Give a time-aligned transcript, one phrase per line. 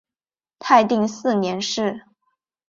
[0.57, 2.01] 泰定四年事。